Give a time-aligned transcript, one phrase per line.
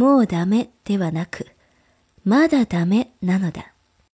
[0.00, 1.46] もうダメではなく、
[2.24, 3.74] まだダメなのだ。